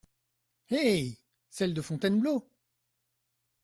[0.71, 1.19] Eh!
[1.51, 2.43] celle de Fontainebleau!